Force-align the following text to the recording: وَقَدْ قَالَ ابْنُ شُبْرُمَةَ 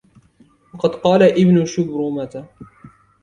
وَقَدْ 0.73 0.89
قَالَ 0.89 1.23
ابْنُ 1.23 1.65
شُبْرُمَةَ 1.65 2.45